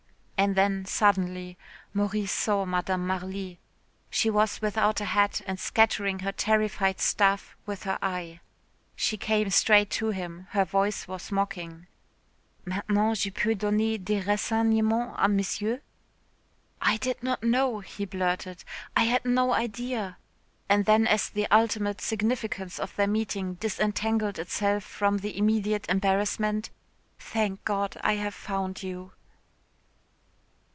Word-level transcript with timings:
And 0.43 0.55
then 0.55 0.85
suddenly 0.85 1.55
Maurice 1.93 2.31
saw 2.31 2.65
Madame 2.65 3.05
Marly. 3.05 3.59
She 4.09 4.27
was 4.31 4.59
without 4.59 4.99
a 4.99 5.05
hat 5.05 5.41
and 5.45 5.59
scattering 5.59 6.17
her 6.21 6.31
terrified 6.31 6.99
staff 6.99 7.55
with 7.67 7.83
her 7.83 7.99
eye. 8.01 8.39
She 8.95 9.17
came 9.17 9.51
straight 9.51 9.91
to 9.91 10.09
him, 10.09 10.47
her 10.49 10.65
voice 10.65 11.07
was 11.07 11.31
mocking. 11.31 11.85
"Maintenant, 12.65 13.19
je 13.19 13.29
peux 13.29 13.53
donner 13.53 13.99
des 13.99 14.23
renseignements 14.23 15.15
à 15.15 15.31
Monsieur." 15.31 15.81
"I 16.81 16.97
did 16.97 17.21
not 17.21 17.43
know," 17.43 17.81
he 17.81 18.05
blurted, 18.05 18.63
"I 18.97 19.03
had 19.03 19.23
no 19.25 19.53
idea," 19.53 20.17
and 20.67 20.85
then 20.85 21.05
as 21.05 21.29
the 21.29 21.45
ultimate 21.51 22.01
significance 22.01 22.79
of 22.79 22.95
their 22.95 23.05
meeting 23.07 23.53
disentangled 23.59 24.39
itself 24.39 24.83
from 24.83 25.17
the 25.19 25.37
immediate 25.37 25.87
embarrassment, 25.87 26.71
"Thank 27.19 27.63
God, 27.63 27.97
I 28.03 28.13
have 28.15 28.33
found 28.33 28.81
you." 28.81 29.11